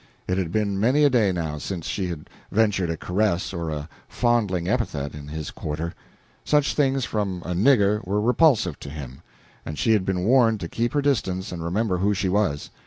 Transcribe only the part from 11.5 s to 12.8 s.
and remember who she was.